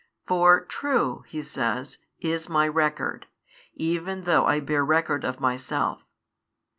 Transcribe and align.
For 0.25 0.65
true 0.65 1.25
(He 1.27 1.43
says) 1.43 1.99
is 2.19 2.49
My 2.49 2.67
record, 2.67 3.27
even 3.75 4.23
though 4.23 4.47
I 4.47 4.59
hear 4.59 4.83
record 4.83 5.23
of 5.23 5.39
Myself. 5.39 6.01